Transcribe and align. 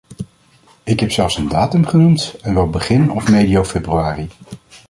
Ik 0.83 0.99
heb 0.99 1.11
zelfs 1.11 1.37
een 1.37 1.47
datum 1.47 1.85
genoemd, 1.85 2.35
en 2.41 2.53
wel 2.53 2.69
begin 2.69 3.11
of 3.11 3.27
medio 3.29 3.63
februari. 3.63 4.29